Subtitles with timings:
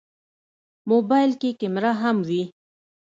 [0.91, 2.43] موبایل کې کیمره هم وي.